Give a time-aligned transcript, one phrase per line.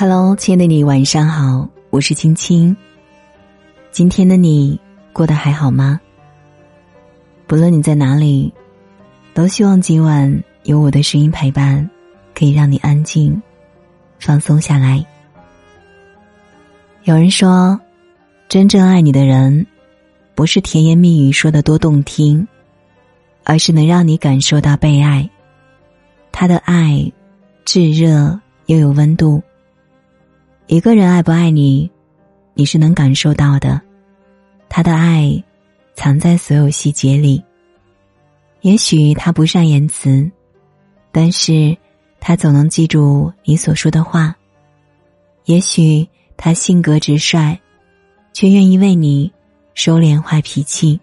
[0.00, 2.74] Hello，亲爱的你，晚上好，我是青青。
[3.90, 4.80] 今天的你
[5.12, 6.00] 过得还好吗？
[7.46, 8.50] 不论你在哪里，
[9.34, 11.86] 都希望今晚有我的声音陪伴，
[12.34, 13.42] 可以让你安静、
[14.18, 15.04] 放松下来。
[17.02, 17.78] 有人说，
[18.48, 19.66] 真正爱你的人，
[20.34, 22.48] 不是甜言蜜语说的多动听，
[23.44, 25.28] 而是能让你感受到被爱。
[26.32, 27.12] 他的爱，
[27.66, 29.42] 炙热又有温度。
[30.70, 31.90] 一个人爱不爱你，
[32.54, 33.80] 你是能感受到的。
[34.68, 35.42] 他的爱
[35.94, 37.42] 藏在所有细节里。
[38.60, 40.30] 也许他不善言辞，
[41.10, 41.76] 但是
[42.20, 44.32] 他总能记住你所说的话。
[45.46, 46.06] 也许
[46.36, 47.58] 他性格直率，
[48.32, 49.32] 却愿意为你
[49.74, 51.00] 收敛坏脾气，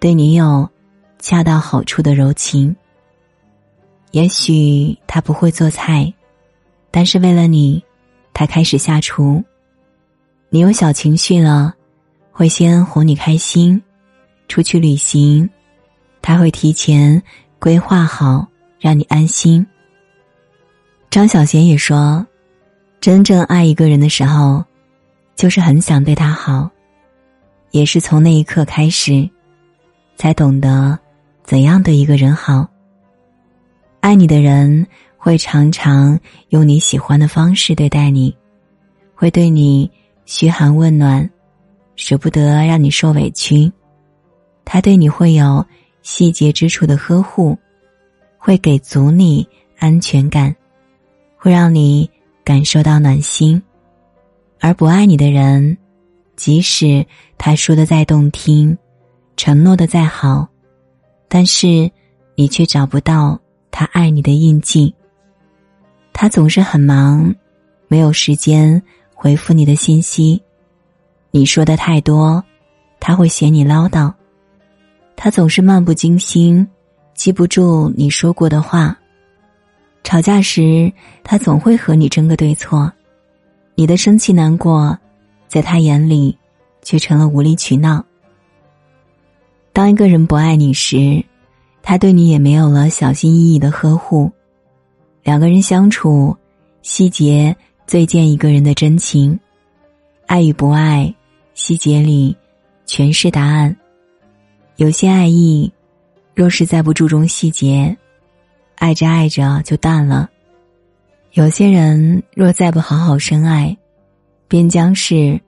[0.00, 0.68] 对你有
[1.20, 2.74] 恰到好处的柔情。
[4.10, 6.12] 也许他不会做菜，
[6.90, 7.80] 但是为了你。
[8.34, 9.42] 他开始下厨，
[10.50, 11.72] 你有小情绪了，
[12.32, 13.80] 会先哄你开心；
[14.48, 15.48] 出去旅行，
[16.20, 17.22] 他会提前
[17.60, 18.48] 规划好，
[18.80, 19.64] 让你安心。
[21.10, 22.26] 张小娴也说
[23.00, 24.64] ：“真正爱一个人的时候，
[25.36, 26.68] 就是很想对他好，
[27.70, 29.30] 也是从那一刻开始，
[30.16, 30.98] 才懂得
[31.44, 32.68] 怎样对一个人好。
[34.00, 34.84] 爱你的人。”
[35.24, 38.36] 会常常用你喜欢的方式对待你，
[39.14, 39.90] 会对你
[40.26, 41.30] 嘘寒问暖，
[41.96, 43.72] 舍不得让你受委屈。
[44.66, 45.64] 他对你会有
[46.02, 47.56] 细节之处的呵护，
[48.36, 50.54] 会给足你安全感，
[51.38, 52.10] 会让你
[52.44, 53.62] 感受到暖心。
[54.60, 55.78] 而不爱你的人，
[56.36, 57.02] 即使
[57.38, 58.76] 他说的再动听，
[59.38, 60.46] 承诺的再好，
[61.28, 61.90] 但是
[62.34, 64.94] 你却找不到他爱你的印记。
[66.14, 67.34] 他总是很忙，
[67.88, 68.80] 没有时间
[69.12, 70.40] 回复你的信息。
[71.32, 72.42] 你说的太多，
[73.00, 74.10] 他会嫌你唠叨。
[75.16, 76.66] 他总是漫不经心，
[77.14, 78.96] 记不住你说过的话。
[80.04, 80.90] 吵架时，
[81.24, 82.90] 他总会和你争个对错。
[83.74, 84.96] 你的生气难过，
[85.48, 86.38] 在他眼里
[86.82, 88.04] 却成了无理取闹。
[89.72, 91.24] 当一个人不爱你时，
[91.82, 94.30] 他对你也没有了小心翼翼的呵护。
[95.24, 96.36] 两个人相处，
[96.82, 99.40] 细节最见一个人的真情。
[100.26, 101.12] 爱与不爱，
[101.54, 102.36] 细节里
[102.84, 103.74] 全是答案。
[104.76, 105.72] 有些爱意，
[106.34, 107.96] 若是再不注重细节，
[108.76, 110.28] 爱着爱着就淡了。
[111.32, 113.74] 有些人若再不好好深爱，
[114.46, 115.40] 便将是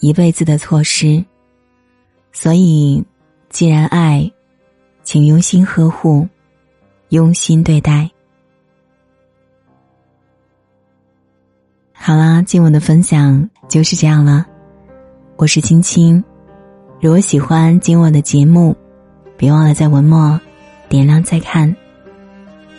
[0.00, 1.22] 一辈子的错失。
[2.32, 3.04] 所以，
[3.50, 4.32] 既然爱，
[5.02, 6.26] 请用心呵护，
[7.10, 8.10] 用心对待。
[12.00, 14.46] 好啦，今晚的分享就是这样了。
[15.36, 16.22] 我是青青，
[17.00, 18.74] 如果喜欢今晚的节目，
[19.36, 20.40] 别忘了在文末
[20.88, 21.74] 点亮再看。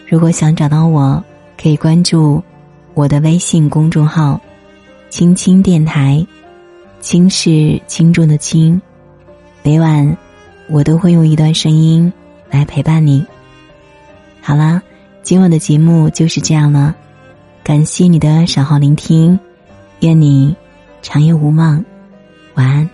[0.08, 1.24] 如果想找到我，
[1.62, 2.42] 可以关注
[2.96, 4.40] 我的微信公众号
[5.12, 6.26] “青青电台”，
[7.00, 8.82] 轻是轻重的轻。
[9.62, 10.18] 每晚
[10.70, 12.12] 我都会用一段声音
[12.50, 13.24] 来陪伴你。
[14.42, 14.82] 好啦，
[15.22, 16.96] 今晚的节目就是这样了。
[17.64, 19.40] 感谢你的守候聆听，
[20.00, 20.56] 愿你
[21.02, 21.84] 长夜无梦，
[22.56, 22.90] 晚安。